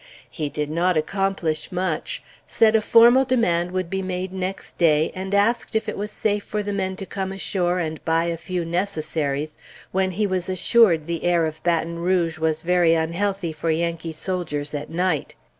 He 0.31 0.49
did 0.49 0.71
not 0.71 0.97
accomplish 0.97 1.71
much; 1.71 2.23
said 2.47 2.75
a 2.75 2.81
formal 2.81 3.23
demand 3.23 3.69
would 3.69 3.87
be 3.87 4.01
made 4.01 4.33
next 4.33 4.79
day, 4.79 5.11
and 5.13 5.31
asked 5.35 5.75
if 5.75 5.87
it 5.87 5.95
was 5.95 6.09
safe 6.09 6.43
for 6.43 6.63
the 6.63 6.73
men 6.73 6.95
to 6.95 7.05
come 7.05 7.31
ashore 7.31 7.77
and 7.77 8.03
buy 8.03 8.23
a 8.25 8.35
few 8.35 8.65
necessaries, 8.65 9.59
when 9.91 10.09
he 10.09 10.25
was 10.25 10.49
assured 10.49 11.05
the 11.05 11.23
air 11.23 11.45
of 11.45 11.61
Baton 11.61 11.99
Rouge 11.99 12.39
was 12.39 12.63
very 12.63 12.95
unhealthy 12.95 13.53
for 13.53 13.69
Yankee 13.69 14.11
soldiers 14.11 14.73
at 14.73 14.89
night. 14.89 15.35